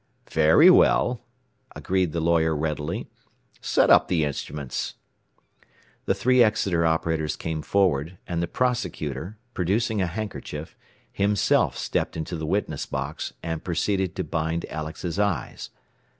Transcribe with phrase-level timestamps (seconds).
[0.31, 1.21] "Very well,"
[1.75, 3.05] agreed the lawyer readily.
[3.61, 4.95] "Set up the instruments."
[6.05, 10.75] The three Exeter operators came forward, and the prosecutor, producing a handkerchief,
[11.11, 15.69] himself stepped into the witness box and proceeded to bind Alex's eyes.